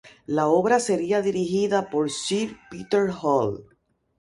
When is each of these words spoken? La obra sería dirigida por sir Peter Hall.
La 0.25 0.47
obra 0.47 0.79
sería 0.79 1.21
dirigida 1.21 1.91
por 1.91 2.09
sir 2.09 2.57
Peter 2.71 3.11
Hall. 3.21 3.67